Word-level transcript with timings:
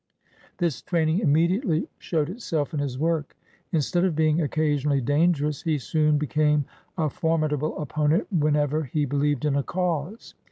This 0.57 0.81
training 0.81 1.19
immediately 1.19 1.87
showed 1.99 2.27
itself 2.31 2.73
in 2.73 2.79
his 2.79 2.97
work. 2.97 3.37
Instead 3.71 4.03
of 4.03 4.15
being 4.15 4.41
occasionally 4.41 4.99
dangerous, 4.99 5.61
he 5.61 5.77
soon 5.77 6.17
became 6.17 6.65
a 6.97 7.07
formidable 7.07 7.77
opponent 7.79 8.25
whenever 8.33 8.85
he 8.85 9.05
believed 9.05 9.45
in 9.45 9.55
a 9.55 9.61
cause. 9.61 10.33